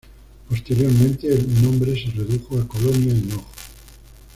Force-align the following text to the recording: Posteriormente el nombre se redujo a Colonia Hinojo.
Posteriormente 0.49 1.31
el 1.31 1.61
nombre 1.61 1.93
se 1.93 2.09
redujo 2.09 2.57
a 2.57 2.67
Colonia 2.67 3.13
Hinojo. 3.13 3.45